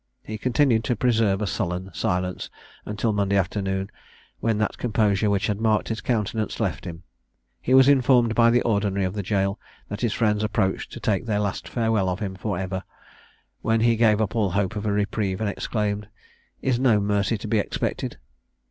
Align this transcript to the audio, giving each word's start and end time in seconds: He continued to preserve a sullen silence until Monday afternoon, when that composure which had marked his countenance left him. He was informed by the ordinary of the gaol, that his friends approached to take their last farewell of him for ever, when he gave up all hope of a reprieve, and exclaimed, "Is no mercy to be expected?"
He 0.23 0.39
continued 0.39 0.83
to 0.85 0.95
preserve 0.95 1.43
a 1.43 1.45
sullen 1.45 1.91
silence 1.93 2.49
until 2.87 3.13
Monday 3.13 3.37
afternoon, 3.37 3.91
when 4.39 4.57
that 4.57 4.79
composure 4.79 5.29
which 5.29 5.45
had 5.45 5.61
marked 5.61 5.89
his 5.89 6.01
countenance 6.01 6.59
left 6.59 6.85
him. 6.85 7.03
He 7.61 7.75
was 7.75 7.87
informed 7.87 8.33
by 8.33 8.49
the 8.49 8.63
ordinary 8.63 9.05
of 9.05 9.13
the 9.13 9.21
gaol, 9.21 9.59
that 9.89 10.01
his 10.01 10.11
friends 10.11 10.43
approached 10.43 10.91
to 10.93 10.99
take 10.99 11.27
their 11.27 11.39
last 11.39 11.67
farewell 11.69 12.09
of 12.09 12.17
him 12.19 12.33
for 12.33 12.57
ever, 12.57 12.81
when 13.61 13.81
he 13.81 13.95
gave 13.95 14.19
up 14.21 14.35
all 14.35 14.49
hope 14.49 14.75
of 14.75 14.87
a 14.87 14.91
reprieve, 14.91 15.39
and 15.39 15.51
exclaimed, 15.51 16.07
"Is 16.63 16.79
no 16.79 16.99
mercy 16.99 17.37
to 17.37 17.47
be 17.47 17.59
expected?" 17.59 18.17